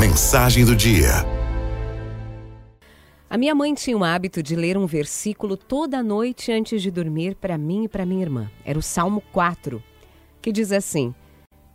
[0.00, 1.10] Mensagem do dia.
[3.28, 7.34] A minha mãe tinha o hábito de ler um versículo toda noite antes de dormir
[7.34, 8.50] para mim e para minha irmã.
[8.64, 9.82] Era o Salmo 4,
[10.40, 11.14] que diz assim: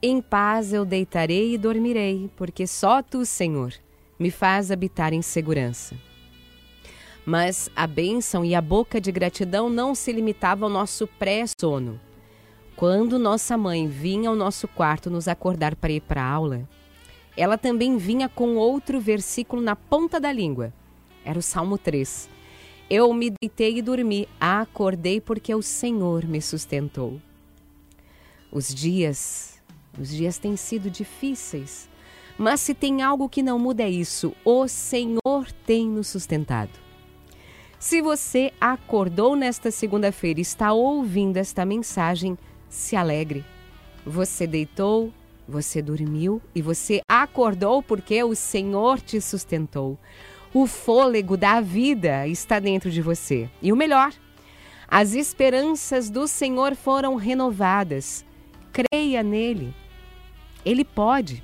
[0.00, 3.74] Em paz eu deitarei e dormirei, porque só tu, Senhor,
[4.18, 5.94] me faz habitar em segurança.
[7.26, 12.00] Mas a bênção e a boca de gratidão não se limitavam ao nosso pré-sono.
[12.74, 16.66] Quando nossa mãe vinha ao nosso quarto nos acordar para ir para aula,
[17.36, 20.72] ela também vinha com outro versículo na ponta da língua.
[21.24, 22.28] Era o Salmo 3.
[22.88, 27.20] Eu me deitei e dormi, acordei porque o Senhor me sustentou.
[28.52, 29.60] Os dias,
[29.98, 31.88] os dias têm sido difíceis,
[32.38, 36.84] mas se tem algo que não muda é isso: o Senhor tem nos sustentado.
[37.78, 42.38] Se você acordou nesta segunda-feira e está ouvindo esta mensagem,
[42.68, 43.44] se alegre.
[44.06, 45.12] Você deitou,
[45.46, 49.98] você dormiu e você acordou porque o Senhor te sustentou.
[50.52, 53.50] O fôlego da vida está dentro de você.
[53.60, 54.12] E o melhor,
[54.88, 58.24] as esperanças do Senhor foram renovadas.
[58.72, 59.74] Creia nele.
[60.64, 61.42] Ele pode.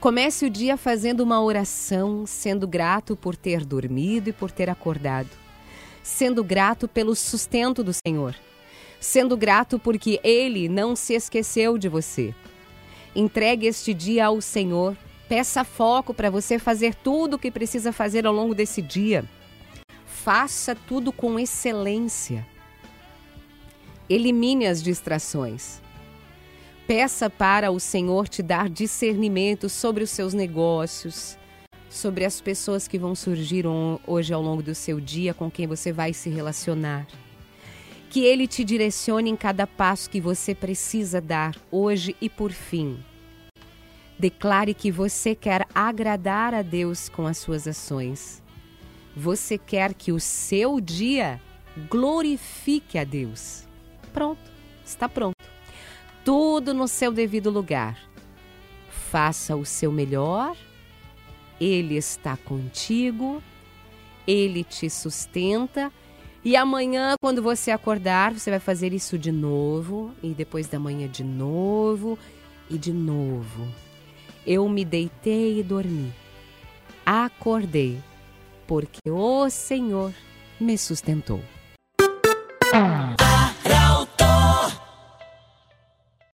[0.00, 5.30] Comece o dia fazendo uma oração, sendo grato por ter dormido e por ter acordado,
[6.02, 8.34] sendo grato pelo sustento do Senhor,
[9.00, 12.34] sendo grato porque Ele não se esqueceu de você.
[13.14, 14.96] Entregue este dia ao Senhor,
[15.28, 19.24] peça foco para você fazer tudo o que precisa fazer ao longo desse dia.
[20.04, 22.44] Faça tudo com excelência.
[24.08, 25.80] Elimine as distrações.
[26.86, 31.38] Peça para o Senhor te dar discernimento sobre os seus negócios,
[31.88, 33.64] sobre as pessoas que vão surgir
[34.06, 37.06] hoje ao longo do seu dia, com quem você vai se relacionar.
[38.14, 43.02] Que Ele te direcione em cada passo que você precisa dar hoje e por fim.
[44.16, 48.40] Declare que você quer agradar a Deus com as suas ações.
[49.16, 51.40] Você quer que o seu dia
[51.90, 53.66] glorifique a Deus.
[54.12, 54.48] Pronto,
[54.86, 55.34] está pronto
[56.24, 57.98] tudo no seu devido lugar.
[59.10, 60.56] Faça o seu melhor,
[61.60, 63.42] Ele está contigo,
[64.24, 65.92] Ele te sustenta.
[66.44, 71.08] E amanhã, quando você acordar, você vai fazer isso de novo, e depois da manhã
[71.08, 72.18] de novo,
[72.68, 73.66] e de novo.
[74.46, 76.12] Eu me deitei e dormi.
[77.06, 77.98] Acordei,
[78.66, 80.12] porque o Senhor
[80.60, 81.40] me sustentou.